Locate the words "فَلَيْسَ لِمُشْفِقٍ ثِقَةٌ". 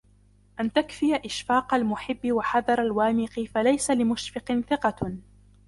3.53-5.17